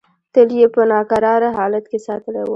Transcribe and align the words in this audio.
تل 0.33 0.49
یې 0.59 0.65
په 0.75 0.81
ناکراره 0.91 1.49
حالت 1.57 1.85
کې 1.91 1.97
ساتلې 2.07 2.41
وه. 2.43 2.49